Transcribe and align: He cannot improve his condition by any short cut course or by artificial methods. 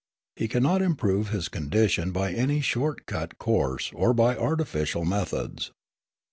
He 0.35 0.47
cannot 0.47 0.81
improve 0.81 1.29
his 1.29 1.47
condition 1.47 2.11
by 2.11 2.31
any 2.33 2.59
short 2.59 3.05
cut 3.05 3.37
course 3.37 3.91
or 3.93 4.15
by 4.15 4.35
artificial 4.35 5.05
methods. 5.05 5.73